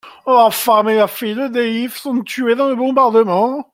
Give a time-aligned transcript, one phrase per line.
[0.25, 3.69] La femme et la fille de Deif sont tuées dans le bombardement.